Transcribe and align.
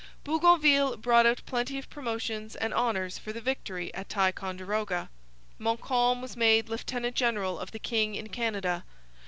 Bougainville 0.23 0.97
brought 0.97 1.27
out 1.27 1.43
plenty 1.45 1.77
of 1.77 1.87
promotions 1.87 2.55
and 2.55 2.73
honours 2.73 3.19
for 3.19 3.31
the 3.31 3.39
victory 3.39 3.93
at 3.93 4.09
Ticonderoga. 4.09 5.11
Montcalm 5.59 6.23
was 6.23 6.35
made 6.35 6.69
lieutenant 6.69 7.15
general 7.15 7.59
of 7.59 7.69
the 7.69 7.77
king 7.77 8.15
in 8.15 8.29
Canada. 8.29 8.83